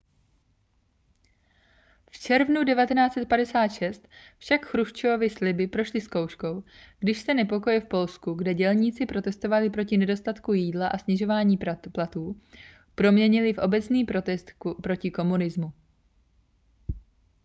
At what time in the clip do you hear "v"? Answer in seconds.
2.11-2.19, 7.81-7.85, 13.53-13.57